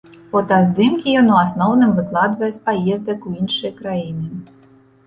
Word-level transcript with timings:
Фотаздымкі 0.29 1.13
ён 1.21 1.27
у 1.35 1.35
асноўным 1.43 1.91
выкладвае 1.99 2.51
з 2.57 2.63
паездак 2.71 3.19
у 3.35 3.39
іншыя 3.41 3.71
краіны. 3.79 4.27